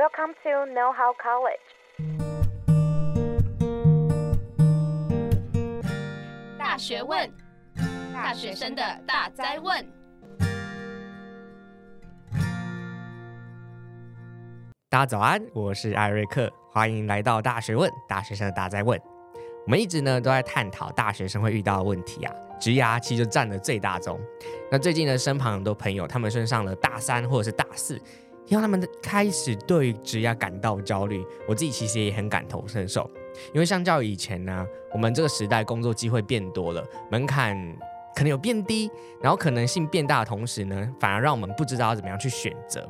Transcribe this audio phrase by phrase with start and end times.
[0.00, 1.60] Welcome to Know How College。
[6.58, 7.30] 大学问，
[8.10, 9.86] 大学生的大哉问。
[14.88, 18.98] 大家早安，我是艾瑞克，欢迎来到大学问，大学生的大哉问。
[19.66, 24.18] 我们一直呢都在探讨大学生会遇到的问题啊，职涯其实就占了最大宗。
[24.72, 28.00] 那最近呢，身旁很多朋友他们升上了大三或者是大四。
[28.50, 33.08] 让他们开始对职业感到焦虑，我自己其实也很感同身受。
[33.54, 37.56] 因为相较以前呢，我们这个时代工作机会变多了，门槛
[38.14, 38.90] 可能有变低，
[39.22, 42.86] 然后可能性变大的同时呢，反而让我们不知道要怎么样去选择。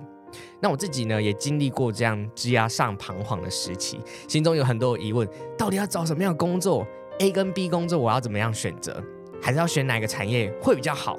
[0.60, 6.86] 那我自己呢，也经历过这样职涯上彷徨的时期，心中有很多疑问：到底要找什么样的工作
[7.18, 9.02] ？A 跟 B 工作我要怎么样选择？
[9.42, 11.18] 还是要选哪个产业会比较好？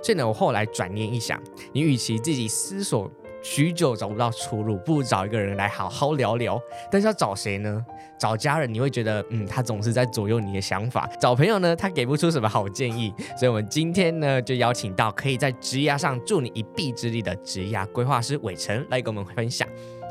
[0.00, 3.10] 所以呢，我后来转念一想，你与其自己思索。
[3.44, 6.58] 许久找不到出路，不如找一个人来好好聊聊。
[6.90, 7.84] 但是要找谁呢？
[8.18, 11.06] 找家人，你会觉得，嗯，他总是在左右你的想法。
[11.20, 13.12] 找朋友呢，他给不出什么好建议。
[13.36, 19.68] 所以，我们今天呢，就邀请到可以在职涯上助你一臂之力的职涯规划师伟成来跟我们分享，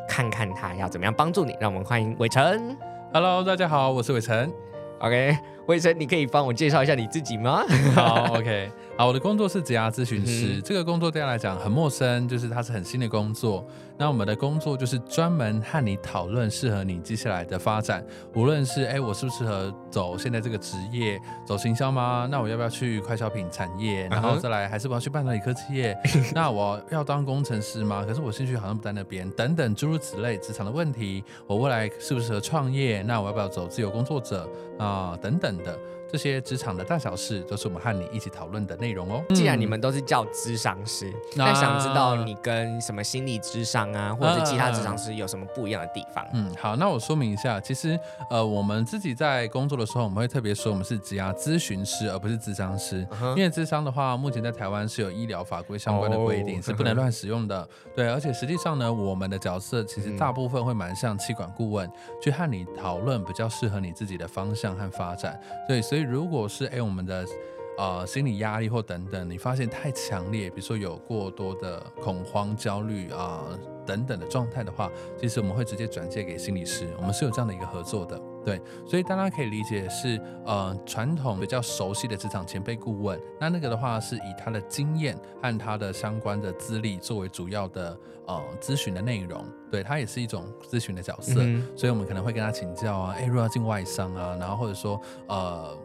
[0.08, 1.58] 看看他要怎么样帮助你。
[1.60, 2.78] 让我们欢迎伟成。
[3.12, 4.54] Hello，大家好，我是伟成。
[5.00, 5.36] OK，
[5.68, 7.64] 伟成，你可以帮我介绍一下你自己吗？
[7.96, 8.72] 好，OK。
[8.98, 13.66] 好，我的工作是职涯咨询师，嗯、这个工作对他来讲很陌生，就是它是很新的工作。
[13.98, 22.28] 那我们的工作就是专门和你讨论适合你接下来的发展，无论是哎，我适不适合走现在这个职业，走行销吗？
[22.30, 24.08] 那我要不要去快消品产业？
[24.10, 25.98] 然后再来，还是我要去半导体科技业？
[26.36, 28.04] 那我要当工程师吗？
[28.06, 31.24] 可是我兴趣好像不在那边，等等诸如此类职场的问题。
[31.48, 33.02] 我未来适不适合创业？
[33.04, 34.44] 那我要不要走自由工作者
[34.78, 35.20] 啊、呃？
[35.22, 35.78] 等等的。
[36.14, 39.24] 这些职场的大小事都是我们和你一起讨论的内容哦。
[39.34, 46.24] 既然你们都是叫咨商师，那、嗯、想知道你跟什么心理咨商啊，或者是其他咨商师有什么不一样的地方？
[46.34, 53.08] 嗯，好，那我说明一下，其实呃，我们自己在工作的时候，我们会特别说我们是职涯咨询师，而不是咨商师。
[53.20, 57.68] 嗯、因为咨商的话，目前在台湾是有医疗法规相关的规定，哦、是不能乱使用的。
[57.96, 65.42] 对，而且实际上呢，我们的角色其实大部分会蛮像气管顾问，嗯、去和你讨论比较适合你自己的方向和发展。
[65.68, 66.03] 对，所以。
[66.04, 67.26] 如果是哎，我们的
[67.78, 76.88] 呃心理压力或等等，你发现太强烈，比如说有过多的恐慌、焦虑啊、呃、等等的状态的话，其实我们会直接转介给心理师。
[76.98, 78.62] 我们是有这样的一个合作的，对。
[78.86, 87.98] 所以大家可以理解是呃传统比较熟悉的职场前辈顾问，那那个的话是以他的经验和他的相关的资历作为主要的
[88.28, 91.42] 呃咨询的内容，对，他也是一种咨询的角色。
[91.42, 95.76] 嗯、所以我们可能会跟他请教啊，哎，如果要进外商啊，然后或者说呃。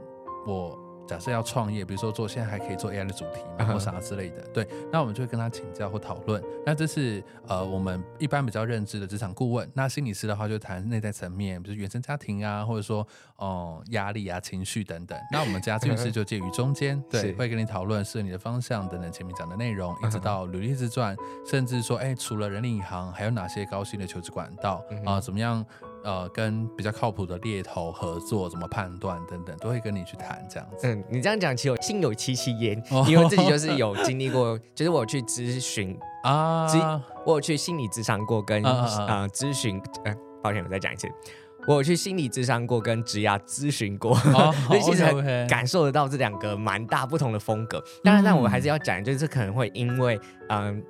[0.48, 6.42] 我假设要创业，比如说做现在还可以做 AI 的主题嘛，或啥之类的，对，那我们就会跟他请教或讨论。
[6.66, 9.66] 那这是呃我们一般比较认知的职场顾问。
[9.72, 15.18] 那心理师的话就谈内在层面，比如原生家庭啊，或者说哦压力啊、情绪等等。
[15.32, 21.16] 那我们家咨询师就介于中间，对，会跟你讨论适合你的方向等等前面讲的内容，一直到履历自传，
[21.46, 25.18] 甚至说哎除了人力银行还有哪些高薪的求职管道啊？
[25.18, 25.64] 怎么样？
[26.04, 30.86] 呃，跟比较靠谱的猎头合作，怎么判断等等，都会跟你去谈这样子。
[30.86, 36.66] 嗯，你这样讲，其实我心有戚戚焉，哦、因为自己就是有经历过，就是我去咨询 啊，
[37.26, 41.08] 我有去心理咨商过，跟啊咨询，呃，抱歉，我再讲一次，
[41.66, 45.04] 我有去心理咨商过，跟职涯咨询过，哦、 所以其实
[45.48, 47.82] 感受得到这两个蛮大不同的风格。
[48.04, 50.76] 当然，但我们还是要讲，就是可能会因为嗯。
[50.76, 50.82] 呃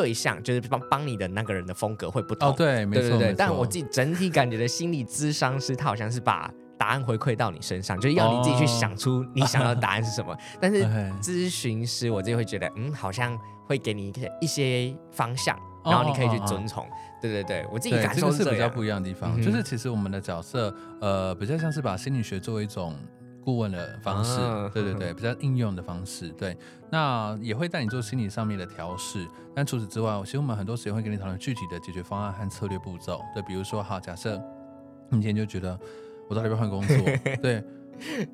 [0.00, 3.34] 对象就是帮帮你的那个人的风格会不同，哦，对，没错，对对对。
[3.36, 6.48] 但我自己整体感觉的心理咨商师，他好像是把
[6.78, 10.32] 答案回馈到你身上，就是要你自己去想出你想要的答案是什么。
[10.32, 10.84] 哦、但是
[11.20, 13.36] 咨询师，我自己会觉得，嗯，好像
[13.66, 16.86] 会给你一些方向，然后你可以去遵从。
[17.20, 22.94] 对对对，我自己感受是，这个、是比较不一样的地方，嗯、就是其实我们的角色，呃，比较像是把心理学作为一种。
[23.48, 26.54] 顾问的方式，啊、对对对，比较应用的方式，对，
[26.90, 29.26] 那也会带你做心理上面的调试。
[29.54, 33.22] 但除此之外，其实我们很多时间会跟你讨论具体的解决方案和策略步骤。
[33.32, 34.36] 对，比如说，好，假设
[35.08, 35.80] 你今天就觉得
[36.28, 36.96] 我到底要不要换工作？
[37.40, 37.64] 对，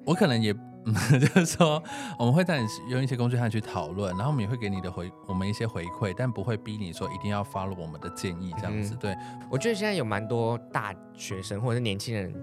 [0.04, 0.52] 我可能也，
[1.20, 1.80] 就是说，
[2.18, 8.94] 我们会带你用一些工具和你去讨论，然后我们也会给你的回我们一些回馈，但不会逼你说一定要 follow 我们的建议这样子。
[8.94, 9.16] 嗯、对，
[9.48, 12.34] 我觉得现在有蛮多大学生或者是年轻人。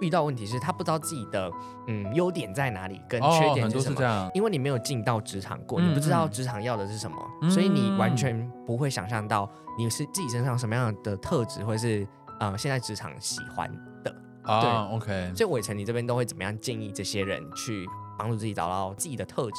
[0.00, 1.50] 遇到问题是他不知道自己的
[1.86, 12.06] 嗯优点在哪里，跟缺点是什么，哦、是这样，因为你没有进到职场过，嗯、你不知道职场要的是什么，嗯、所以你完全不会想象到你是自己身上什么样的特质，或是
[12.40, 13.70] 呃现在职场喜欢
[14.04, 14.14] 的。
[14.42, 15.32] 啊、对，OK。
[15.34, 17.84] 所以伟成，你这边都会怎么样建议这些人去
[18.16, 19.56] 帮助自己找到自己的特质？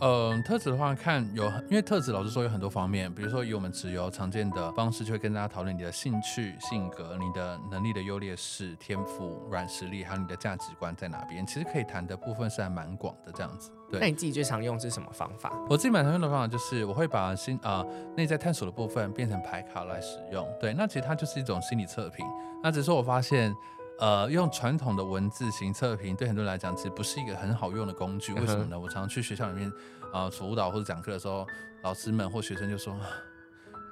[0.00, 11.46] 嗯，特质的话，看有，因为特质老实说有很多方面，比如说以我们职游常见的方式，就会跟大家讨论你的兴趣、性格、你的能力的优劣势、天赋、软实力，还有你的价值观在哪边。
[11.46, 13.70] 其实可以谈的部分是还蛮广的，这样子。
[13.90, 15.52] 对，那你自己最常用是什么方法？
[15.68, 17.84] 我自己蛮常用的方法就是，我会把心啊
[18.16, 20.46] 内在探索的部分变成牌卡来使用。
[20.60, 22.26] 对，那其实它就是一种心理测评。
[22.62, 23.54] 那只是我发现。
[23.98, 28.34] 呃，用传统的文字型测评对很多人来讲，其实不是一个很好用的工具。
[28.34, 28.78] 为什么呢？
[28.78, 29.70] 我常常去学校里面
[30.12, 31.46] 啊、呃、辅导或者讲课的时候，
[31.82, 32.94] 老师们或学生就说，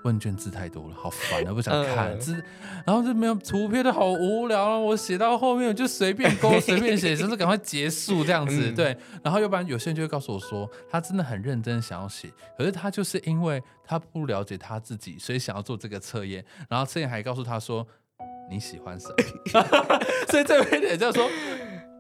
[0.05, 2.35] 问卷字太多了，好烦啊，不想看字，
[2.87, 4.79] 然后就没有图片的好无聊啊。
[4.79, 8.71] 我写到后面我就随便勾，随便写， 就是赶快结束这样子。
[8.73, 17.87] 对，然后要不然有些人就会告诉我说，他真的很认真想要写，可是他就是因为他不了解他自己，所以想要做这个测验，然后测验还告诉他说。
[18.51, 19.99] 你喜欢什么？
[20.29, 21.29] 所以这边也就是说，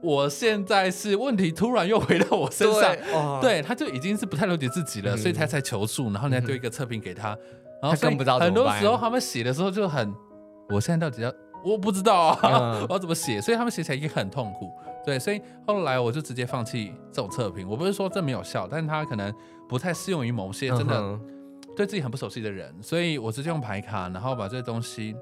[0.02, 7.38] 我现在是问题突然又回到我身上，对，哦、对，他就已经是不太了解自己了，嗯、所以他才求助，然后你再丢一个测评给他，嗯、
[7.82, 8.38] 然后他更不知道。
[8.38, 10.14] 很多时候他们写的时候就很，
[10.68, 11.32] 我现在到底要，
[11.64, 13.40] 我不知道啊，嗯、我要怎么写？
[13.40, 14.70] 所以他们写起来也很痛苦。
[15.06, 17.68] 对，所以后来我就直接放弃这种测评。
[17.68, 19.32] 我不是说这没有效，但是他可能
[19.68, 21.18] 不太适用于某些真的
[21.76, 25.16] 对自己很不熟悉的人，所以我直接用牌卡，然后把这东西。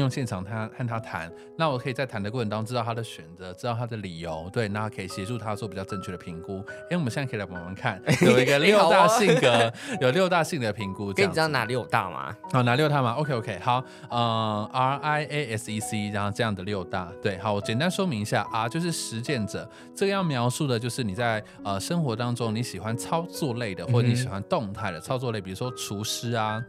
[0.00, 6.54] 用现场他和他谈，那我可以在谈的过程当中知道他的选择，知道他的理由，对，那可以协助他做比较正确的评估。
[6.54, 11.12] 因为我们现在可以来玩玩看， 有一个六大性格，有六大性格的评估。
[11.12, 12.34] 可以知道哪六大吗？
[12.52, 26.60] 好，哪六大吗？OK OK，好，呃，R I A S E C，然后这样的六大，对，好，我简单说明一下，R 就是实践者，这个要描述的就是你在呃生活当中你喜欢操作类的，或者你喜欢动态的操作类，比如说厨师啊。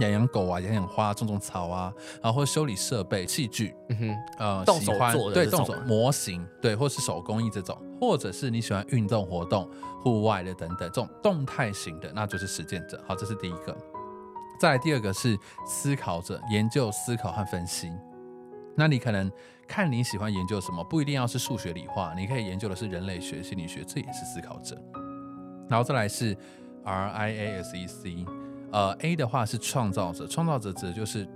[0.00, 9.68] 养养狗啊，养养花，种种草啊，然后或修理设备器具，嗯哼，呃，动手做的对动手模型，对，或是手工艺这种，或者是你喜欢运动活动、
[10.02, 13.02] 户外的等等这种动态型的，那就是实践者。
[13.06, 13.76] 好，这是第一个。
[14.58, 17.90] 再来第二个是思考者，研究、思考和分析。
[18.74, 19.30] 那你可能
[19.66, 24.76] 看你喜欢研究什么，不一定要是数学、理化，你可以研究的是人类学、心理学，这也是思考者。
[25.68, 26.36] 然后再来是
[26.84, 28.26] R I A S E C。
[28.72, 31.26] 呃，A 的话是创造者，创造者指的就是，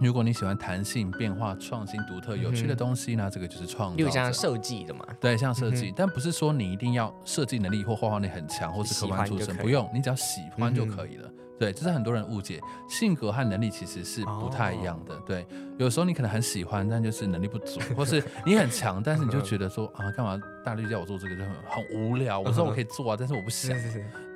[0.00, 4.02] 如果你喜欢弹性、变化、创新、独特、有趣的东西呢，嗯、这个就是创造者。
[4.02, 5.04] 有像设计的嘛？
[5.20, 11.28] 对，像设计，嗯、但不是说你一定要设计能力或画画能力很强，或是科班出身，不用，你只要喜欢就可以了。
[11.28, 15.14] 嗯对，这是很多人误解，性格和能力其实是不太一样的。
[15.14, 15.24] Oh.
[15.24, 15.46] 对，
[15.78, 22.40] 有时候你可能很喜欢，但就是能力不足，或是你很强，但是你就觉得说啊，干嘛大力叫我做这个就很很无聊。
[22.40, 23.70] 我说我可以做啊，但是我不想。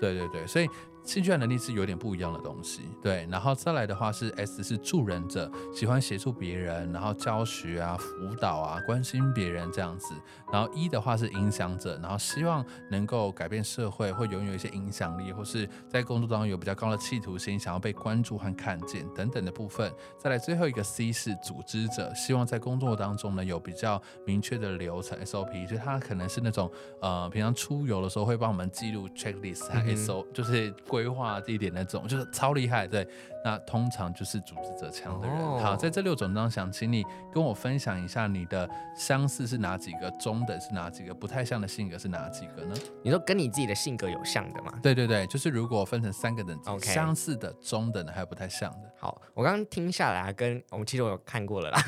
[0.01, 0.67] 对对对，所以。
[1.11, 3.27] 兴趣和能力是有点不一样的东西，对。
[3.29, 10.15] 然后再来的话是 S 是助人者，喜欢协助别人，然后教学啊、辅导啊、关心别人这样子。
[10.53, 19.93] 然后 E 的话是影响者，然后希望能够改变社会，会拥有一些影响力，或是在工作当中有比较高的企图心，想要被关注和看见等等的部分。
[20.17, 26.71] 再来最后一个 C 是组织者，希望在工作当中呢有比较明确的流程 SOP，就他可能是那种
[27.03, 30.73] 呃平常出游的时候会帮我们记录 checklist 和 SO，、嗯、就是。
[30.87, 33.07] 规划地点那种就是超厉害，对，
[33.45, 35.37] 那通常就是组织者强的人。
[35.39, 35.61] Oh.
[35.61, 42.75] 好，在这六种当中，想请你跟我分享一下你的相似是哪几个，中等是哪几个，不太像的性格是哪几个呢？
[43.03, 44.73] 你说跟你自己的性格有像的吗？
[44.83, 48.91] 对对对，就是如果分成三个等级.相似的、中等的，还有不太像的。
[48.99, 51.83] 好，我刚刚听下来，跟我们其实我有看过了啦。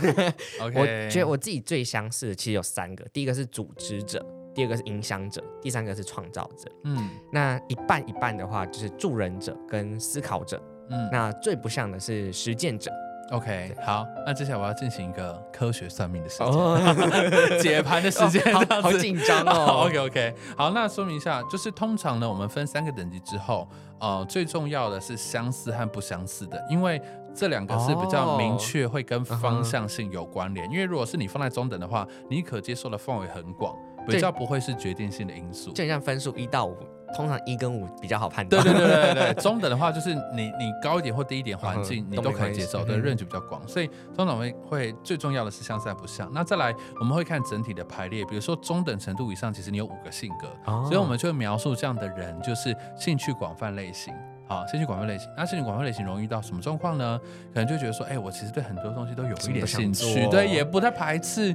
[0.61, 4.25] OK， 我觉得我自己最相似的其实有三个，第一个是组织者。
[4.55, 6.71] 第二个是影响者，第三个是创造者。
[6.85, 10.63] 嗯，那一半一半的话，就是助人者跟思考者。
[10.91, 12.91] 嗯，那最不像的是实践者。
[13.31, 16.79] OK，好，那接下来我要进行一个科学算命的时间，哦、
[17.63, 19.87] 解盘的时间，哦、好紧张哦。
[19.89, 23.67] OK，OK，好，那说明一下，就是通常呢，我们分三个等级之后，
[24.01, 27.01] 呃，最重要的是相似和不相似的，因为
[27.35, 30.67] 这两个是比较明确，会跟方向性有关联。
[30.67, 33.75] 哦、因为如果是你放在中等的话，你可接受的范围很广。
[34.07, 36.77] 比较不会是决定性的因素，就像分数一到五，
[37.15, 38.63] 通常一跟五比较好判断。
[38.63, 46.31] 对对对对对， 中等的话就是你你高一点或低一点环境你都可以接受，对，range 比较广，所以通常会会最重要的是相似不像。
[46.33, 50.49] 那再来我们会看整体的排列，比如说中等程度以上，其实你有五个性格，
[50.85, 54.15] 所以我们就会描述这样的人就是兴趣广泛类型。
[54.49, 57.19] 好，兴趣广泛类型，那兴趣广泛类型容易遇到什么状况呢？
[57.55, 61.55] 可能就觉得说，哎，我其实对很多东西都有一点兴趣，对，也不太排斥。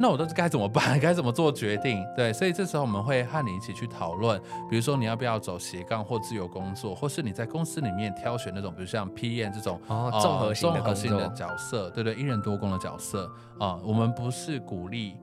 [0.00, 0.98] 那我都该怎么办？
[1.00, 2.04] 该怎么做决定？
[2.16, 4.40] 对，所以这时候我们会和你一起去讨论，
[4.70, 13.26] 比如说你要不要走斜杠或自由工作，或是你在公司里面挑选那种，比如像 PM 这种哦综合性的、综合性的角色，对对，一人多工的角色
[13.58, 13.80] 啊、呃。
[13.84, 15.16] 我们不是鼓励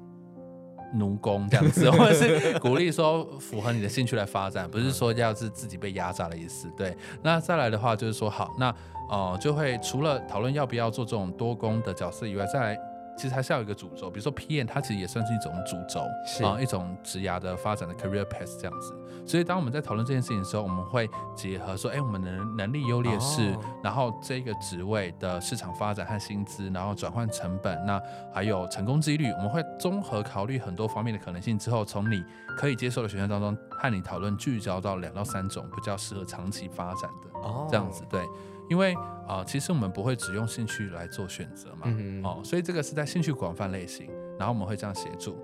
[0.94, 6.70] 奴工这样子， 或者是鼓励说符合你的兴趣来发展，不是说要是自己被压榨的意思。
[6.76, 8.70] 对，那再来的话就是说，好，那
[9.10, 12.78] 哦、呃、就会除了讨论要不要做这种多工的角色以外，再来。
[13.18, 16.02] 其实还是要有一个主轴，比如说 PM，它其实也算是一种主轴
[16.46, 18.94] 啊一种职涯的发展的 career path 这样子。
[19.26, 28.00] 所以当我们在讨论这件事情的时候，我们会结合说，哎，我们的能力优劣势，哦、然后这个职位的市场发展和薪资，然后转换成本，那
[28.34, 32.24] 还有成功几率，我们会综合考虑很多方面的可能性之后，从你
[32.58, 38.24] 可以接受的选项当中和你讨论，聚焦到两到三种比较适合长期发展的，哦、这样子对。
[38.70, 38.94] 因为
[39.28, 45.38] 啊、呃，其实我们不会只用兴趣来做选择嘛，嗯、哦，所以这个是在兴趣广泛类型，然后我们会这样协助。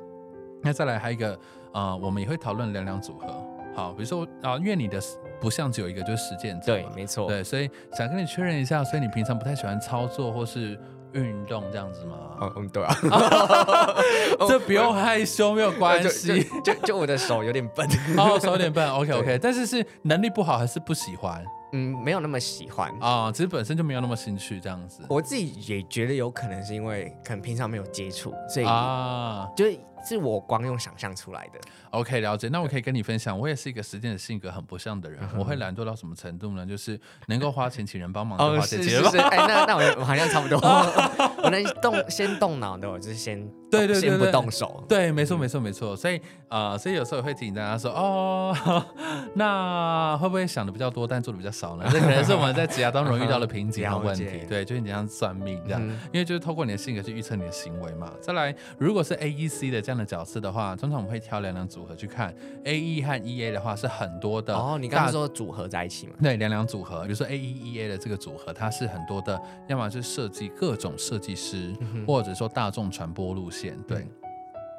[0.62, 1.34] 那再来还有一个
[1.72, 3.28] 啊、呃，我们也会讨论两两组合，
[3.76, 5.02] 好，比如说啊，因为你的
[5.40, 10.80] 不像只有一个，就是实践者，对，没错，对，所以想跟你确认一下，所以你平常不太喜欢操作或是
[11.14, 12.16] 运动这样子吗？
[12.42, 12.96] 嗯嗯，对啊，
[14.48, 17.88] 这不用害羞，没有关系，就 就，我的手有点笨，
[18.18, 21.44] 哦，手有点笨， OK OK，但是是能力不好还是不喜欢？
[21.74, 22.90] 嗯，没有那么喜欢。
[23.00, 25.04] 啊、哦，其实本身就没有那么兴趣这样子。
[25.08, 29.80] 我自己也觉得有可能是因为可能平常没有接触，所以啊，就是
[30.18, 31.60] 我光用想象出来的。
[31.92, 32.48] OK，了解。
[32.50, 35.20] 那我可以跟你分享，我也是一个实践的性格很不像的人。
[35.22, 36.66] 嗯、我会懒惰到什么程度呢？
[36.66, 39.18] 就是能够花钱请人帮忙就花钱哦，是是是。
[39.18, 40.58] 哎、哦， 那那我我好像差不多。
[41.44, 44.84] 我能动先动脑的，我就是先对对对，对，先不动手。
[44.88, 45.96] 对，没错没错没错。
[45.96, 48.56] 所以啊、呃，所以有时候也会提醒大家说，哦，
[49.36, 51.76] 那会不会想的比较多，但做的比较少？
[51.78, 54.26] 呢，这可能是我们在职涯当中遇到的瓶颈和问题。
[54.48, 58.12] 对，就是你像算命这样，嗯、因为就是透过你的性格去预测你的行为嘛。
[58.22, 62.34] 再来，如果是 A E C 的这样的角色的话，通常我们会挑两两组合去看。
[62.66, 66.14] A E 和 E A 的话是很多的哦，你刚刚说组合在一起嘛？
[66.22, 74.00] 对，两两组合，比如说 A E E A 的这个组合，它是很多的，要么是设计各种设计师，嗯、或者说大众传播路线，对。
[74.00, 74.12] 嗯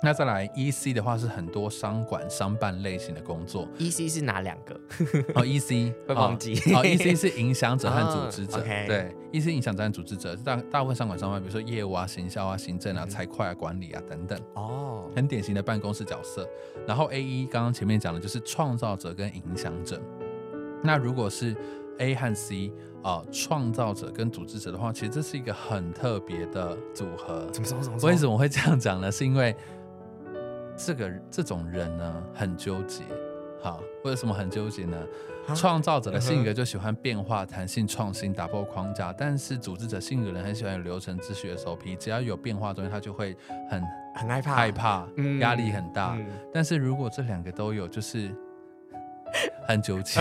[0.05, 3.69] 那再来，E C 的话是很多商管、商办类型的工作。
[3.79, 4.75] E C 是哪两个？
[5.37, 6.55] 哦，E C 会忘记。
[6.75, 8.61] 哦，E C 是影响者和组织者。
[8.63, 14.37] 对，E C 影响者和组织者，大大部分商管、商办，比如说业务啊、行销啊、行政啊、财会啊、管理啊等等。
[14.55, 16.49] 哦，很典型的办公室角色。
[16.85, 20.03] 然后 A E 刚刚前面讲的就是创造者跟影响者。
[20.83, 21.55] 那如果是
[21.99, 22.73] A 和 C
[23.03, 27.47] 啊、呃，创造者跟组织者的话，其实这是一个很特别的组合。
[27.53, 27.81] 怎么说？
[27.81, 28.09] 怎么说？
[28.09, 29.11] 为什么会这样讲呢？
[29.11, 29.55] 是因为
[30.77, 33.03] 这个这种人呢，很纠结，
[33.63, 34.97] 好，为什么很纠结呢？
[35.57, 43.37] 创造者的性格就喜欢变化、弹性、创新、打破框架，但是组织者性格人很喜欢有流程、秩序、SOP，只要有变化的东西，他就会
[43.69, 43.83] 很
[44.15, 45.09] 很害怕，害怕，
[45.41, 46.17] 压力很大。
[46.53, 48.33] 但是如果这两个都有，就是
[49.67, 50.21] 很纠结。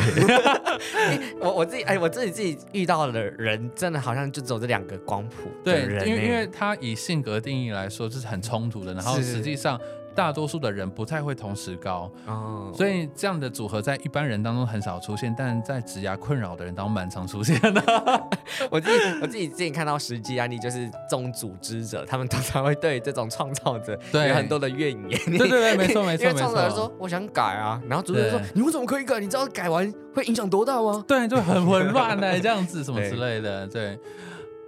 [1.39, 5.49] 我我自己哎，我自己自己遇到的人，真的好像就只有这两个光谱。
[5.63, 9.79] 对，因为因为他以性格定义来说，这是很冲突的，然后实际上。
[10.15, 17.81] 大多数的人不太会同时高，哦，所以这样的组合在一般人当中很少出现，但在职涯困扰的人当中蛮常出现的。
[18.69, 25.19] 我自己我自己之前看到实际案例，就是这种组织者，他们通常会对这种创造者有很多的怨言。
[25.25, 26.25] 对对对， 没错没错。
[26.25, 29.19] 因为创造者说我想改啊，然后组织者说你为什么可以改？
[29.19, 31.03] 你知道改完会影响多大吗？
[31.07, 33.99] 对，就很混乱的 这样子什么之类的，对。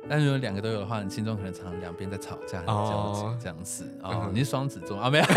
[0.10, 4.30] 但是如果两个都有的话，你心中可能常常两边在吵架、很纠结这样子哦。
[4.34, 5.10] 你是双子座啊？
[5.10, 5.26] 没有。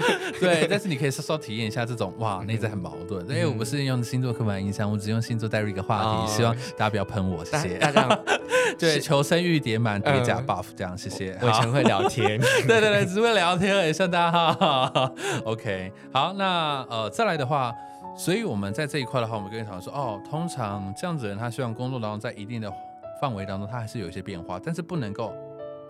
[0.40, 3.22] 对，但是你可以稍稍体验一下这种哇，内在很矛盾。
[3.28, 7.78] 因为我不是用星座刻板印象，我只用星座带入一个话题，希望大家不要喷我，谢谢。
[7.78, 8.08] 大家
[8.78, 11.36] 对，求生欲叠满，叠加 buff，这样谢谢。
[11.42, 15.12] 我以前会聊天，对对对，只会聊天而已，希望大家哈。
[15.44, 17.74] OK，好，那呃再来的话，
[18.16, 22.72] 所以我们在这一块的话，我们跟你讨论说，哦，通常这样子的人，他希望工作当中在一定的。
[23.20, 25.34] 范围当中，它还是有一些变化，但是不能够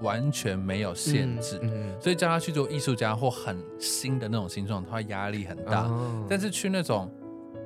[0.01, 1.59] 完全没有限制。
[1.63, 5.83] 嗯嗯、所以叫他去做艺术家或很新的那种形状，他压力很大。
[5.83, 7.13] 哦、但是去那种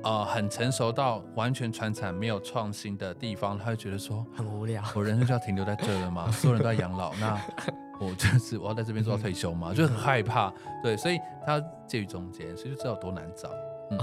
[0.03, 4.83] 呃很成熟到完全传产没有创新的地方，他会觉得说很无聊。
[4.93, 6.29] 我人生就要停留在这了吗？
[6.29, 7.41] 所有人都在养老，那
[7.99, 9.69] 我就是我要在这边做到退休吗？
[9.71, 10.53] 嗯、就很害怕。
[10.83, 13.49] 对，所以他介于中间，所以就知道多难找。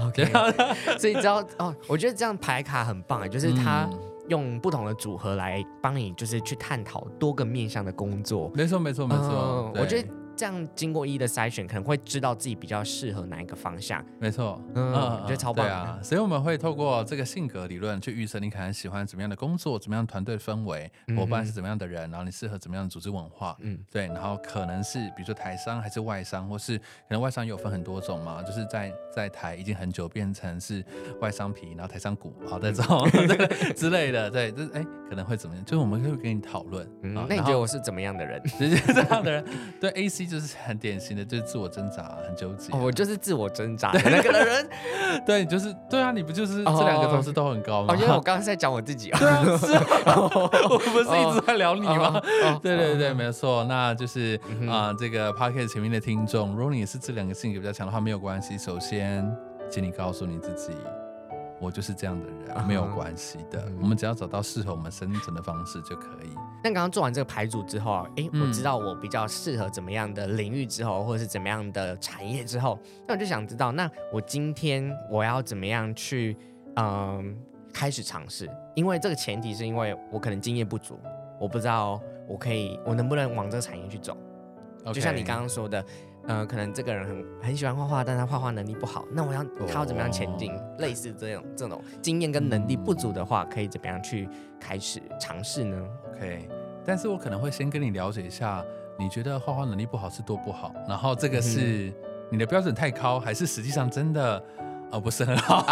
[0.07, 0.25] OK，
[0.97, 3.87] 所以知道哦，我觉得这样排卡很棒，就是他。
[3.91, 3.99] 嗯
[4.29, 8.51] 用不同的组合来帮你，就是去探讨多个面向的工作。
[8.53, 9.71] 没错，没错，没错。
[9.75, 10.07] 我觉得。
[10.35, 14.03] 这样经过一一的筛选，可能会知道自己比较适合哪一个方向。
[14.19, 15.65] 没错，嗯，我觉得超棒。
[15.65, 23.55] 对啊，所以我们会透过这个性格理论去预测你可能喜欢怎么样的工作，怎么样团队氛围，伙伴是怎么样的人，然后你适合怎么样的组织文化。
[23.59, 30.83] 嗯，对，然后可能是比如说台商还是外商，或是可能外商有分很多种嘛，就是在在台已经很久变成是
[31.21, 33.07] 外商皮，然后台商股，好这种
[33.75, 34.31] 之类的。
[34.31, 35.63] 对，就是哎，可能会怎么样？
[35.63, 36.89] 就是我们会跟你讨论。
[37.01, 38.41] 那你觉得我是怎么样的人？
[38.57, 39.45] 直接这样的人，
[39.79, 40.22] 对 AC。
[40.23, 42.71] 西就是很典型的，就是自我挣扎，很纠结。
[42.73, 44.69] 哦，我就是自我挣扎的那个人。
[45.25, 47.93] 对，你就是对啊，你不就是这两个同事都很高吗？
[47.93, 49.19] 哦，因为我刚刚在讲我自己啊。
[49.19, 49.73] 对啊，是
[50.09, 50.15] 啊，
[50.69, 52.21] 我不是一直在聊你吗？
[52.61, 53.63] 对对对，没错。
[53.65, 54.39] 那就是
[54.69, 58.57] 啊，这个 podcast 前面的听众，如果你也是这两个性格比较强的话，没有关系。
[58.57, 59.29] 首先，
[59.69, 60.71] 请你告诉你自己。
[61.63, 63.65] 我就是这样的人，没有关系的。
[63.65, 63.73] Uh.
[63.81, 66.29] 我们只要找到适合我们生存的方式就可以。
[66.63, 72.77] 那刚刚做完这个牌组之后啊，哎，我知道我比较适合怎么样的领域之后，或者是怎么样的产业之后，
[73.07, 76.35] 那我就想知道，那我今天我要怎么样去
[76.75, 77.23] 嗯、呃、
[77.73, 78.49] 开始尝试？
[78.75, 80.99] 因为这个前提是因为我可能经验不足，
[81.39, 84.17] 我不知道我可以我能不能往这个产业去走。
[84.93, 85.79] 就像你刚刚说的。
[85.79, 85.85] 嗯、
[86.25, 89.05] 呃，可能这个人很很喜欢画画，但他画画能力不好。
[89.11, 90.79] 那我要他要怎么样前进？Oh.
[90.79, 96.47] 类似这种这种经验跟能力不足的话，可以怎么样去开始尝试呢？OK，
[96.85, 98.63] 但是我可能会先跟你了解一下，
[98.97, 100.73] 你觉得画画能力不好是多不好？
[100.87, 101.93] 然后这个是
[102.31, 104.43] 你的标准太高，还是实际上真的？
[104.93, 105.65] 哦，不是很好，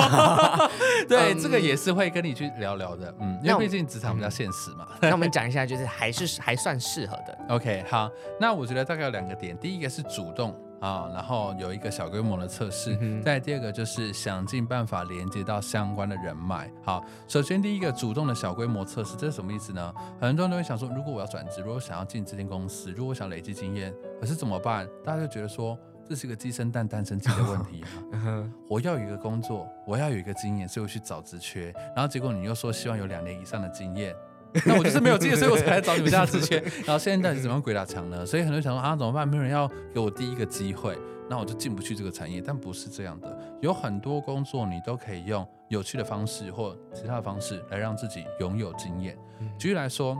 [1.07, 4.87] 对，嗯、这个也是会跟你去聊聊的，嗯，因为毕竟职场比较现实嘛。
[4.99, 7.37] 那我们 讲一下，就是还是还算适合的。
[7.49, 8.09] OK，好，
[8.39, 16.67] 那我觉得大概有两个点，第一个是主动啊，然后有一个小规模的测试，嗯、再第二个就是想尽办法连接到相关的人脉。
[16.83, 19.93] 好，首先第一个主动的小规模测试，这是什么意思呢？
[20.19, 24.89] 很多人都会想说，如果我要转职，如果想要进这间公司，如果想累积经验，可是怎么办？
[25.05, 25.77] 大家就觉得说。
[26.07, 28.43] 这是个鸡生蛋，蛋生鸡的问题 啊！
[28.67, 34.13] 我要有一个工作，我要有一个经验，所以我去找职缺，然后结果你又说希望有两年以上的经验，
[34.65, 36.59] 那我就是没有经验，所以我才来找你们家职缺。
[36.85, 38.25] 然后现在到底怎么样鬼打墙呢？
[38.25, 39.25] 所以很多人想说啊，怎么办？
[39.27, 40.97] 没有人要给我第一个机会，
[41.29, 42.41] 那我就进不去这个产业。
[42.45, 49.17] 但不是这样的，有很多工作你都可以用有趣的方式或其他的方式来让自己拥有经验。
[49.57, 50.17] 举例来说，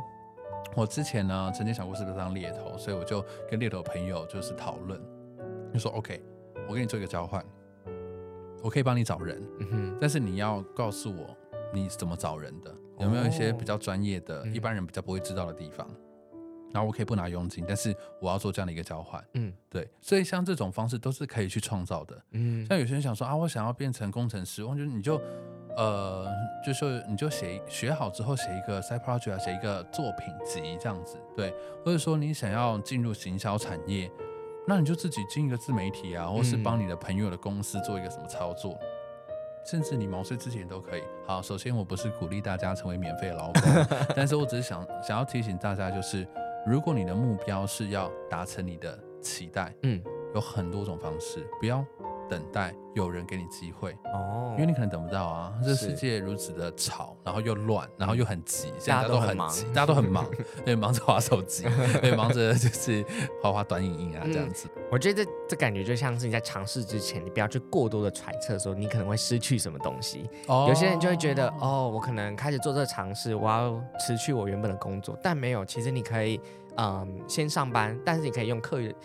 [0.75, 4.99] 我之前呢曾经想过是不是当猎头，所以我就跟猎头朋友就是讨论。
[5.73, 6.21] 就说 OK，
[6.67, 7.43] 我给你做一个交换，
[8.61, 11.35] 我可以帮你找人，嗯、哼但是你要告诉我
[11.73, 15.87] 你怎么找人的，有没有一些比较专业的、哦、一般人比较不会知道的地方？
[16.33, 16.39] 嗯、
[16.73, 19.23] 然后我可以不拿佣金，但是我要做这样的一个交换。
[19.33, 22.21] 嗯，对，所以像这种方式都是可以去创造的。
[22.31, 25.19] 嗯，像有些人想说啊，我想要变成工程师，我觉得你就
[25.77, 26.27] 呃，
[26.65, 31.53] 就是你就写学好之后写一个 side project 啊，写一个作品集这样子，对，
[31.85, 34.11] 或者说你想要进入行销产业。
[34.67, 38.87] 那你就自己进一个自媒体啊，或是帮你的朋友的公司做一个什么操作，嗯、
[39.65, 41.01] 甚至你毛遂自荐都可以。
[41.25, 43.61] 好，首先我不是鼓励大家成为免费的劳工，
[44.15, 46.27] 但是我只是想想要提醒大家，就是
[46.65, 50.01] 如果你的目标是要达成你的期待，嗯，
[50.35, 51.85] 有很多种方式，不要。
[52.31, 55.53] 等待有人给你机会哦，因为你可能等不到啊。
[55.61, 60.25] 这世界如此的吵，然后又乱，然后又很急，现在大家都很急，大家都很忙，
[60.63, 61.65] 对，忙着划手机，
[61.99, 63.05] 对，忙着就是
[63.43, 64.69] 划划短影音啊，这样子。
[64.89, 70.29] 我觉得这这感觉就像是你在尝试之前，你不要去过多的揣测说你可能会失去什么东西。
[70.47, 76.39] 哦有些人就会觉得哦，我可能开始做这个尝试，我要辞去我原本的工作，但没有，其实你可以
[76.77, 78.95] 嗯先上班，但是你可以用课余。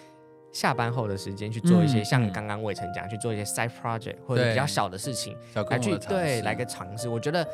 [0.57, 5.37] 下班后的时间去做一些像刚刚伟成讲，去做一些 side project 或者比较小的事情，
[5.71, 7.09] 来去对来个尝试。
[7.09, 7.47] 我觉得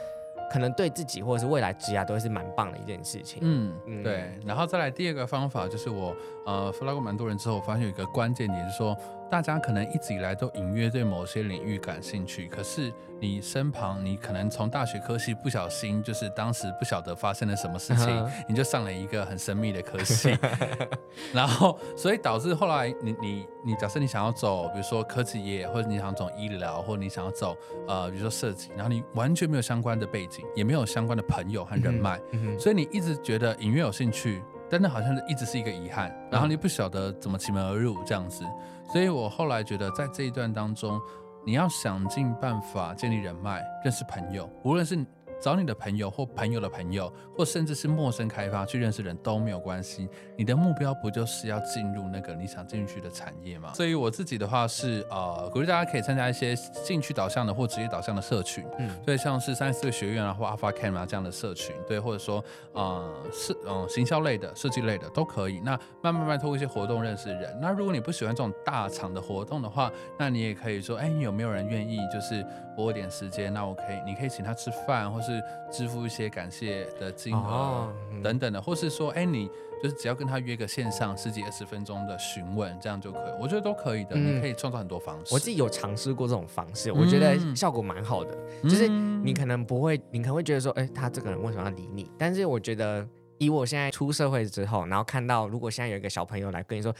[0.53, 3.41] 可能对自己或者是未来职涯都会是蛮棒的一件事情。
[3.43, 4.31] 嗯，对。
[4.47, 6.15] 然后再来第二个方法，就是我
[6.47, 8.97] 呃 follow 过蛮多人之后，我发现有一个关键点，是说。
[9.33, 20.37] 大家可能一直以来都隐约对某些领域感兴趣，可是你身旁，你可能从大学科系不小心，就是当时不晓得发生了什么事情，嗯、你就上了一个很神秘的科系，
[21.33, 27.57] 然后所以导致后来你你你假设你想要走，比如说科技业，或者你想走医疗，或者你想要走
[27.89, 34.43] 呃，比如说设计，然后你完全没有相关的背景，也没有相关的朋友和人脉，嗯嗯、所以你一直觉得隐约有兴趣，
[34.73, 38.43] 但那好像是一直是一个遗憾，然后你不晓得怎么其门而入这样子。
[38.91, 40.99] 所以我后来觉得，在这一段当中，
[41.45, 45.05] 你要想尽办法建立人脉，认识朋友，无论是。
[45.43, 50.09] 找你的朋友或朋友的朋友，或甚至是陌生开发去认识人都没有关系。
[50.37, 53.73] 你的目标不就是要进入那个你想进去的产业吗？
[53.75, 65.59] 所以我自己的话是呃，鼓励大家可以参加一些兴趣导向的或职业导向的社群，嗯，所以，像是三十四个学院啊或 Alpha Camp 啊这样的社群，对，或者说呃是嗯、呃、行销类的、设计类的都可以。
[65.65, 67.59] 那慢慢慢慢透过一些活动认识人。
[67.61, 72.45] 那如果你不喜欢这种大厂的活动的话，那你也可以说，哎，你有没有人愿意就是
[72.77, 73.53] 拨一点时间？
[73.53, 75.43] 那我可以，你可以请他吃饭，或是。
[75.71, 77.91] 支付一些感谢的金额
[78.23, 79.49] 等等的，或是说，哎，你
[79.83, 84.15] 就是只要跟他约个线上十几二十分钟的询问，这样就可以，我觉得都可以的。
[84.15, 85.33] 你可以创造很多方式。
[85.33, 88.37] 我自己有尝试过这种方式，我觉得效果蛮好的。
[88.65, 92.11] 就是你可能不会，你可能会觉得说，哎，他这个人为什么要理你？
[92.19, 93.09] 但是我觉得，
[93.39, 96.95] 以我现在出社会之后，然后看到如果现在有一个小朋友来跟你说。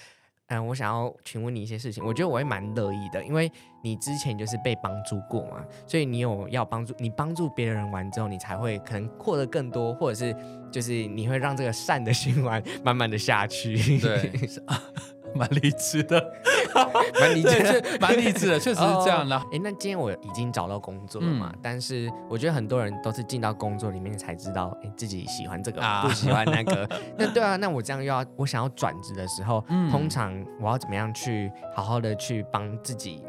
[0.53, 3.51] 嗯，我想要询问你一些事情，我觉得我会蛮乐意的，因为
[3.83, 10.37] 你之前就是被帮助过嘛，所以你有要帮助，你帮助别人完之后，你才会可能获得更多，或者是
[10.71, 13.99] 就是你会让这个善的循环 慢慢的下去。
[13.99, 14.31] 对。
[15.37, 16.33] 蛮励志的，
[17.21, 19.37] 蛮励志的，蛮励志的，确实是这样的。
[19.53, 21.51] 哎，那今天我已经找到工作了嘛？
[21.53, 26.89] 嗯、但是我觉得很多人都是进到工作里面才知道，哎，自己喜欢这个，啊、不喜欢那个。
[27.17, 33.23] 那对啊，那我这样又要我想要转职的时候，嗯、通常我要怎么样去好好的去帮自己，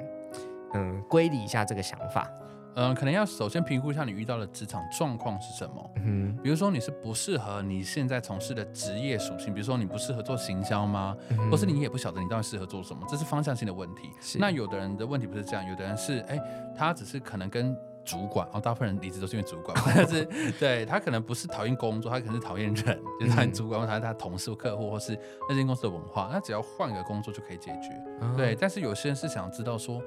[0.73, 2.27] 嗯，归理一下这个想法。
[2.75, 5.91] 嗯，可能要首先评估一下你遇到的职场状况是什么。
[5.97, 11.15] 嗯，比如说你是不适合你现在从事的职业属性，比如说你不适合做行销吗？
[11.29, 14.09] 嗯、或是你也不晓得你到底适合做什么，这是方向性的问题。
[14.39, 16.39] 那有的人的问题不是这样，有的人是哎，
[16.75, 20.27] 他只是可能跟主管，哦，大部分人离职都是因为主管， 但是
[20.59, 27.89] 对他可能不是讨厌工作，他可能是讨厌人，就是他主管或他他同事、客户或是那间公司的文化，那只要换一个工作就可以解决。
[28.19, 30.01] 嗯、对，但是有些人是想知道说，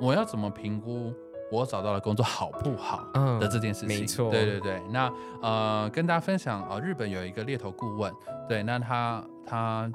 [0.00, 1.12] 我要怎么评估？
[1.50, 3.06] 我找到了工作好不好
[3.38, 4.82] 的这件事情，嗯、没错，对对对。
[4.90, 8.12] 那呃，跟大家分享呃，日本有一个猎头顾问，
[8.48, 9.92] 对，那他他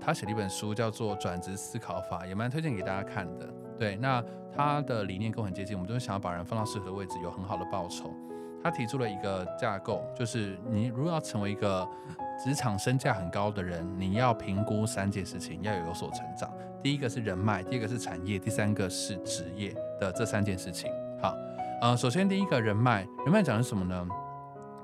[0.00, 3.46] 他写了一本书叫做《转职思考法》，也蛮推荐给大家看的。
[3.78, 4.22] 对，那
[4.54, 8.10] 他的理念跟我很接近，我们都是想要把人放到适合的位置，有很好的报酬。
[8.64, 11.86] 他提出了一个架构，就是你如果要成为一个
[12.42, 16.50] 职场身价很高的人，你要评估三件事情，要有有所成长。
[16.86, 20.88] 第一个是人脉，第二个是产业，第三个是职业的这三件事情。
[21.20, 21.34] 好，
[21.80, 24.08] 呃，首先第一个人脉，人脉讲的是什么呢？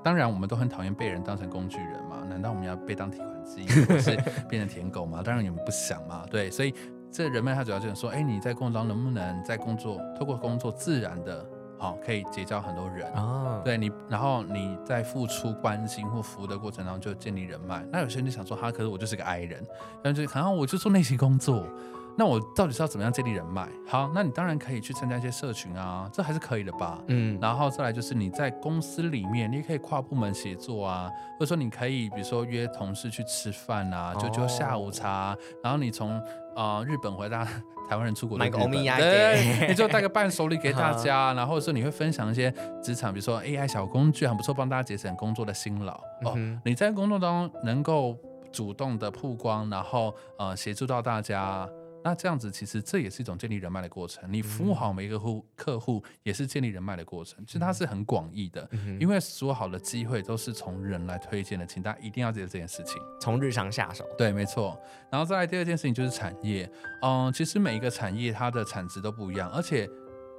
[0.03, 2.17] 当然，我们都很讨厌被人当成工具人嘛。
[2.29, 4.17] 难道我们要被当提款机， 或是
[4.49, 5.21] 变成舔狗吗？
[5.23, 6.25] 当然你们不想嘛。
[6.29, 6.75] 对，所以
[7.09, 11.47] 这人脉它主要就是说，哎，你在工作中能不能在工作，透过工作自然的。
[11.83, 17.85] 好，可以结交很多人啊，对你，然后你在付出关心或服务的过程当中就建立人脉。
[17.91, 19.61] 那有些人就想说，哈，可是我就是个 I 人，
[20.01, 21.67] 但是好像我就做那些工作，
[22.15, 23.67] 那我到底是要怎么样建立人脉？
[23.85, 27.01] 好，那你当然可以去参加一些社群啊，这还是可以的吧？
[27.07, 36.21] 嗯，然后再来就是你在公司里面，你也可以跨部门协作啊，或者说你可以比如说约同事去吃饭啊，就就下午茶，然后你从
[36.55, 37.47] 啊、呃、日本回来。
[37.89, 42.49] 台湾人出国买个欧米茄，对， 你就带个伴手礼给大家，然后说你会分享一些
[42.81, 46.33] 职场，比如说 AI 小工具很不错，帮大家节省工作的辛劳哦。
[46.63, 48.17] 你在工作当中能够
[48.53, 51.67] 主动的曝光，然后呃协助到大家。
[52.03, 54.23] 那这样子，其实这也是一种建立人脉的过程。
[54.31, 57.43] 你服务好每一个户客户，也是建立人脉的过程。
[57.45, 63.01] 其实它是很广义的，因为所有好的机会都是从人来推荐的，请大家一定要记得这件事情。
[63.21, 64.77] 从日常下手，对，没错。
[65.09, 66.69] 然后再来第二件事情就是产业，
[67.01, 69.89] 嗯，其实每一个产业它的产值都不一样，而且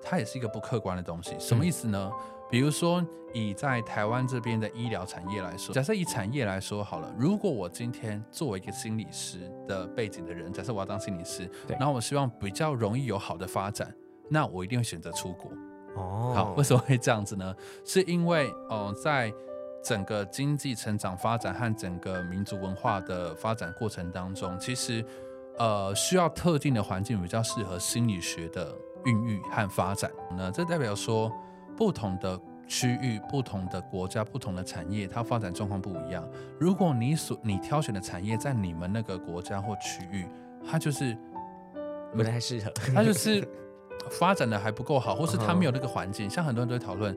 [0.05, 1.35] 它也是一个不客观的东西。
[1.39, 2.11] 什么意思呢？
[2.13, 13.93] 嗯比如说，以在台湾这边的医疗产业来说，假设以产业来说好了，如果我今天作为一个心理师的背景的人，假设我要当心理师，对然后我希望比较容易有好的发展，
[14.29, 15.51] 那我一定会选择出国。
[15.97, 17.53] 哦，好，为什么会这样子呢？
[17.85, 19.33] 是因为，哦、呃，在
[19.83, 25.05] 整个经济成长发展和整个民族文化的发展过程当中，其实，
[25.59, 28.73] 呃，需要特定的环境比较适合心理学的
[29.05, 30.11] 孕育和发展。
[30.37, 31.33] 那这代表说。
[31.77, 36.25] 不同的区域、不同的国家、不同的产业，它发展状况不一样。
[36.57, 40.25] 如果你所你挑选的产业在你们那个国家或区域，
[40.65, 41.19] 它就是
[42.13, 43.45] 不太适合，它就是
[44.09, 46.31] 发展的还不够好，或是它没有那个环境。
[46.31, 47.13] 像很多人都会讨论，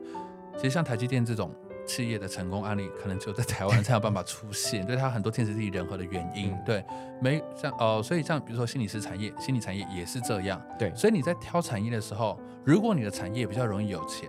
[0.56, 1.52] 其实像台积电这种
[1.88, 6.56] 企业的成功案例，可能只有在台湾 才有办法出现，对它很多天时地利人和的原因。
[6.64, 6.84] 对，
[7.20, 10.62] 没像呃，所以像比如说心理师产业、心理产业也是这样。
[10.78, 14.28] 对，所以你在挑产业的时候，如果你的产业比较容易有钱。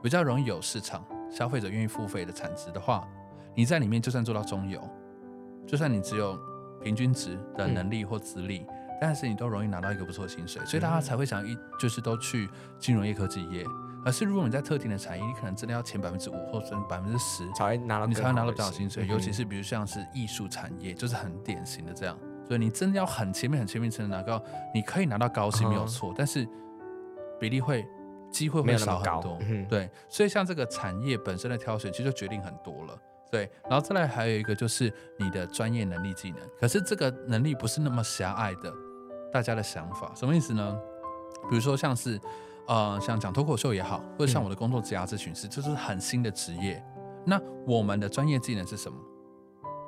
[0.00, 3.04] 比较容易有市场，消费者愿意付费的产值的话，
[3.52, 4.80] 你在里面就算做到中游，
[5.66, 6.38] 就算你只有
[6.80, 8.66] 平均值的能力或资历，嗯、
[9.00, 13.64] 但是你都容易拿到一个不错的薪水，所以大家才会想一就是都去金融业、科技业。
[14.08, 19.04] 而是如果你在特定的产业，你可能真的要前百分之五或者百分之十才会拿到，你才会拿到比较好薪水。
[19.04, 24.42] 嗯、尤其是比如像是艺术产业，就是很典型的这样，所以你真的要很前面、很前面才能拿到，
[24.74, 26.48] 你可以拿到高薪没有错，嗯、但是
[27.38, 27.86] 比例会。
[28.30, 32.94] 机会会少很多，嗯、对，所以像这个产业本身的挑选，其实就决定很多了，
[33.30, 33.50] 对。
[33.62, 38.70] 然后再来还有一个就是你的专业能力技能，可是这个能力不是那么狭隘的，
[39.32, 40.78] 大家的想法什么意思呢？
[41.48, 42.20] 比如说像是，
[42.68, 46.82] 呃，像讲脱口秀也好，或者像我的工作职涯咨询师，这、就是很新的职业，
[47.24, 48.98] 那我们的专业技能是什么？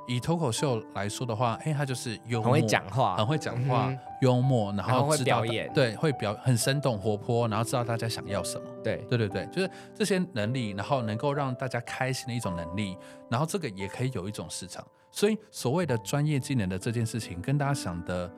[0.09, 12.97] 以脱口秀来说的话，哎，他就是幽默，很会讲话，很会讲话，嗯、幽默，然后，然后会表演，对，会表很生动活泼，然后知道大家想要什么，对，对对对，就是这些能力，然后能够让大家开心的一种能力，
[13.29, 14.85] 然后这个也可以有一种市场。
[15.13, 18.33] 所以所谓的专业技能的这件事情，跟大家想的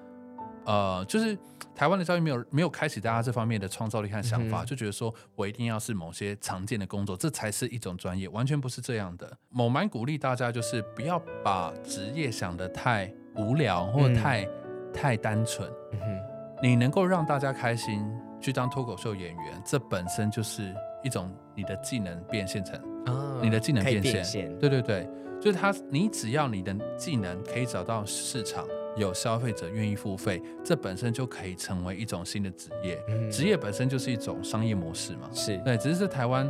[0.64, 1.36] 呃，就是
[1.74, 9.30] 台湾的教育没有没有开启大家这方面的创造力和想法，嗯、就觉得说我一定要是某些常见的工作，这才是一种专业，完全不是这样的。
[9.56, 14.50] 我蛮鼓励大家，就是不要把职业想得太无聊或者太、嗯、
[14.92, 15.68] 太单纯。
[15.92, 16.20] 嗯哼，
[16.62, 18.04] 你能够让大家开心
[18.40, 25.08] 去当脱口秀演员，这本身就是一种你的技能变现成，哦、你的技能变现，变现对对对。
[25.40, 28.64] 就是他，你只要你的技能可以找到市场，
[28.96, 33.02] 有消费者愿意付费，这本身就可以成为一种新的职业。
[33.08, 35.30] 嗯、职业本身就是一种商业模式嘛。
[35.32, 36.46] 是对，只是在台湾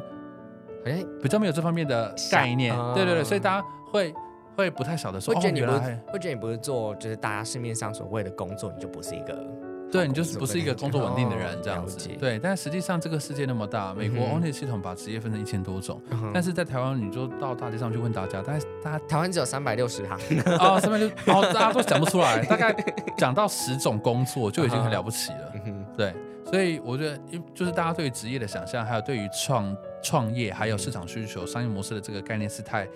[0.84, 2.76] 好像比较没有这方面的概念。
[2.76, 4.12] 哦、对对对，所以大家会
[4.56, 9.46] 会不太晓得说，会觉得你不是，哦、会觉得你不是做就是大家市面上所谓的工作，你就不是一个。
[9.92, 12.38] 对，你就是不是一个工作稳定的人这样子，对。
[12.38, 16.00] 但实际上这个世界那么大，美国 Only 系统把职业分成一千多种，
[16.32, 20.18] 但是在台湾，你就到大街上去问大家，但是大家台湾只有三百六十行
[20.58, 22.74] 哦，三百六，哦，大家都讲不出来，大概
[23.18, 25.52] 讲到十种工作就已经很了不起了，
[25.94, 26.14] 对。
[26.46, 27.18] 所以我觉得，
[27.54, 32.88] 就是大家对于职业的想象，还有对于创创业，还有市场需求、商业模式的这个概念是太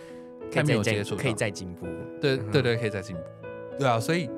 [0.51, 1.87] 太没有接触，可以再进步，
[2.21, 3.23] 对对对，可以再进步，
[3.79, 4.01] 对啊。
[4.01, 4.31] 所以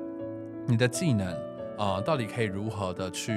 [0.67, 1.48] 你的技能。
[1.79, 3.33] 啊、呃，到底可以如何的去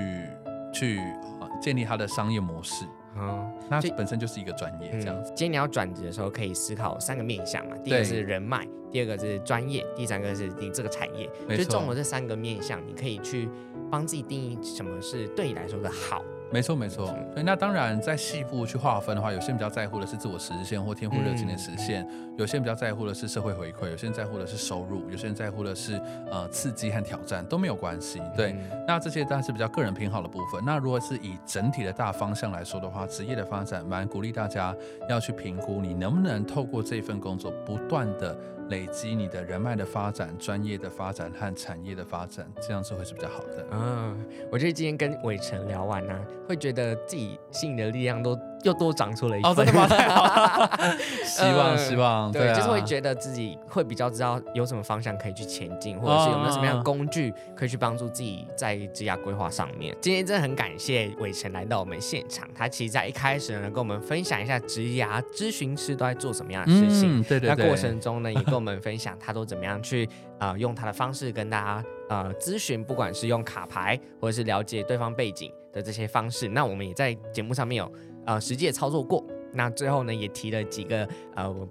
[0.75, 0.99] 去、
[1.41, 2.85] 呃、建立它的商业模式？
[3.17, 5.31] 嗯，那本身就是一个专业这样子。
[5.31, 7.77] 嗯、今天你要转职的时候，可以思考三个面向嘛。
[7.85, 11.31] 第一个是人脉，第二个是专业，第三个是你这个产业。
[11.47, 11.65] 没错。
[11.65, 13.49] 就中了这三个面向，你可以去
[13.91, 16.25] 帮自己定义什么是对你来说的好。
[16.53, 25.99] 没错没错，所以那当然在细部去划分的话，有些人比较在乎的是自我实现或天赋热情的实现，嗯、有些人比较在乎的是社会回馈，有些人在乎的是收入，有些人在乎的是
[26.31, 28.21] 呃刺激和挑战，都没有关系。
[28.37, 30.63] 对，嗯、那这些当然是比较个人偏好的部分。
[30.65, 34.77] 那如果是以整体的大方向来说的话，职业的发展蛮鼓励大家
[35.09, 38.37] 要去评估你能不能透过这份工作不断的。
[38.69, 43.67] 累积你的人脉的发展、专业的发展和产业的发展，这样子会是比较好的。
[43.71, 44.17] 嗯，
[44.51, 49.51] 我觉得今天跟伟成聊完呢、会觉得自己心里的力量都又多长出了一分。
[49.51, 49.89] 哦，真的吗？
[51.25, 59.97] 希望 希望，对，就是会觉得自己会比较知道有什么方向可以去前进，或者是有没有什么样的工具可以去帮助自己在职业规划上面。
[60.01, 67.21] 今天真的很感谢伟成来到我们现场，他其实在一开始呢，跟我们分享一下职涯咨询师都在做什么样的事情。
[67.21, 67.57] 嗯、对对对。
[67.57, 70.07] 那过程中呢，也跟我们分享他都怎么样去
[70.39, 76.49] 啊、呃，用他的方式跟大家呃咨询，不管是用卡牌或者是了解对方背景的这些方式。
[76.49, 77.91] 那我们也在节目上面有
[78.27, 79.25] 呃实际也操作过。
[79.53, 81.69] 那最后呢，也提了几个呃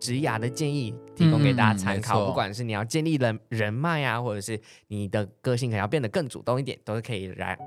[0.00, 2.24] 职涯的建议，提供给大家参考。
[2.24, 7.58] 嗯、不管是你要建立人人脉啊，或者是你的个性可能要变得更主动一点，都是可以来，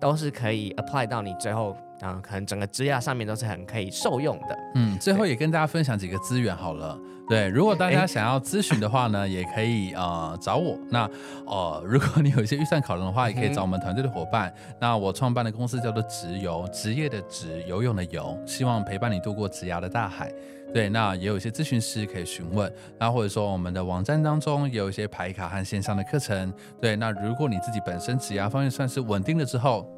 [0.00, 1.76] 都是可以 apply 到你最后。
[2.02, 4.58] 嗯，可能整个职涯上面都是很可以受用的。
[4.74, 6.98] 嗯，最后也跟大家分享几个资源好了。
[7.28, 10.76] 对，如果大家想要咨询的话呢，也可以呃找我。
[10.90, 11.08] 那
[11.46, 14.52] 呃，如果你有一些预算考量的话，也可以找我们团队的伙伴。
[14.68, 20.30] 嗯、那我创办的公司叫做直游，职业的职，游泳的游，希望陪伴你度过职涯的大海。
[20.74, 22.70] 对，那也有一些咨询师可以询问。
[22.98, 26.52] 那或者说我们的网站当中也有一些牌卡和线上的课程。
[26.80, 29.88] 对，那如果你自己本身职涯方面算是稳定了之后。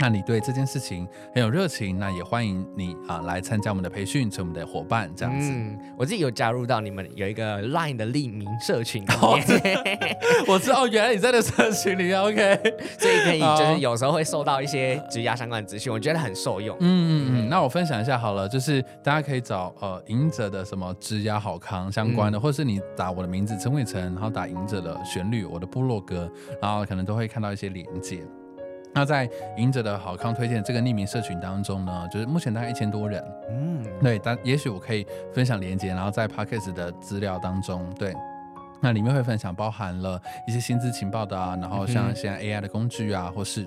[0.00, 5.50] 那你对这件事情很有热情，那也欢迎你啊来参加我们的培训，成为我们的伙伴这样子。
[5.50, 9.06] 嗯，我自己有加入到你们有一个 Line 的匿名社群里
[9.62, 12.60] 面， 我知道原来你在那社群里面，OK，
[12.98, 16.76] 所以可以就是有时候会收到一些职涯相关的资讯，我觉得很受用。
[16.78, 26.30] 嗯嗯嗯，那我分享一下好了，就是大家可以找呃赢者的什么职涯好康相关的，嗯、或是你打我的名字陈伟成，然后打赢者的旋律，我的部落格，
[26.62, 28.22] 然后可能都会看到一些连结。
[28.94, 38.14] 那在赢者的好康推荐这个匿名社群当中呢，就是目前大概一千多人，嗯，对，但也许我可以分享连接，然后在 Podcast 的资料当中，对，
[38.80, 43.66] 那里面会分享包含了一些薪资情报的啊，然后像现在 AI 的工具啊，或是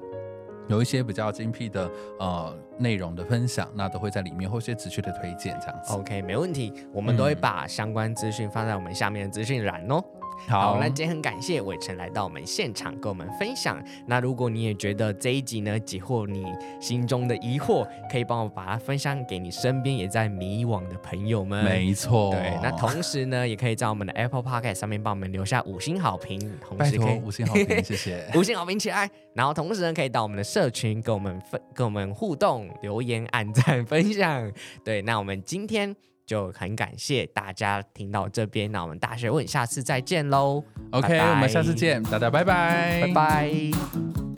[0.67, 5.93] 有一些比较精辟的呃内容的分享，那都会在里面或一些直觉的推荐这样子。
[5.93, 10.03] OK，没问题，我们都会把相关资讯放在我们下面的资讯栏哦。
[10.47, 13.81] 好，那今天很感谢伟成来到我们现场跟我们分享。
[14.05, 16.45] 那如果你也觉得这一集呢解惑你
[16.79, 21.63] 心中的疑惑，可以帮我把它分享给你身边也在迷惘的朋友们。
[21.63, 22.59] 没错，对。
[22.61, 29.09] 那同时呢，也可以在我们的 Apple Podcast 上面帮我们留下五星好评，同时可以五星好评，谢谢， 五星好评起来。
[29.33, 34.51] 然后同时呢，可以到我们的社群跟我们分跟我们互动、留言、按赞、分享。
[34.83, 35.95] 对，那我们今天。
[36.31, 40.63] 就很感谢大家听到这边，那我们大学问下次再见喽。
[40.91, 43.51] OK，拜拜我们下次见，大家拜拜，拜拜。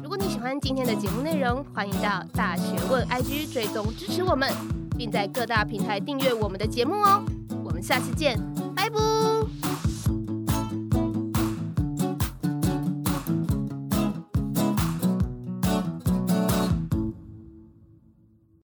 [0.02, 4.52] 如果你喜欢今天的节目内容，欢迎到大学问 IG 追踪支持我们，
[4.98, 7.24] 并在各大平台订阅我们的节目哦。
[7.64, 8.40] 我们下次见，
[8.76, 9.93] 拜拜。